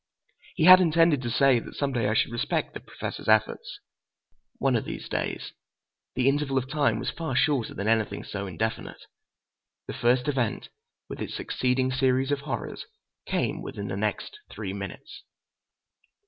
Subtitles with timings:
[0.55, 3.77] He had intended to say that some day I should respect the Professor's efforts.
[4.57, 5.51] One of these days!
[6.15, 9.03] The interval of time was far shorter than anything so indefinite.
[9.85, 10.69] The first event,
[11.07, 12.87] with its succeeding series of horrors,
[13.27, 15.21] came within the next three minutes.